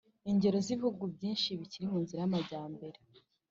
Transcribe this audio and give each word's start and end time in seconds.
ingero 0.31 0.57
z'ibihugu 0.65 1.03
byinshi 1.15 1.49
bikiri 1.59 1.85
mu 1.91 1.97
nzira 2.03 2.19
y'amajyambere 2.21 2.97